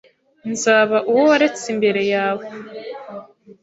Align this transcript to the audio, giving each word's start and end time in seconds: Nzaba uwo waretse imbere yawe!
Nzaba 0.51 0.97
uwo 1.09 1.21
waretse 1.29 1.65
imbere 1.73 2.01
yawe! 2.13 2.45